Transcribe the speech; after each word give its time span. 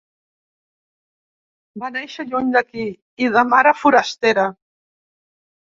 Va 1.83 1.93
néixer 1.99 2.27
lluny 2.31 2.49
d’aquí, 2.57 2.89
i 3.27 3.33
de 3.39 3.47
mare 3.53 3.79
forastera. 3.85 4.49